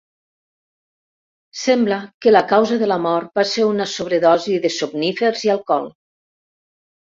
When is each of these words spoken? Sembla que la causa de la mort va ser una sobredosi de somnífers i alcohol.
Sembla 1.63 1.99
que 2.25 2.33
la 2.33 2.41
causa 2.53 2.81
de 2.85 2.89
la 2.93 2.99
mort 3.05 3.31
va 3.43 3.47
ser 3.53 3.69
una 3.75 3.89
sobredosi 3.95 4.59
de 4.67 4.75
somnífers 4.81 5.49
i 5.49 5.57
alcohol. 5.61 5.91